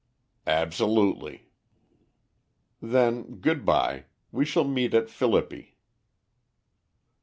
[0.47, 1.51] "Absolutely."
[2.81, 4.05] "Then good bye.
[4.31, 5.77] We shall meet at Philippi."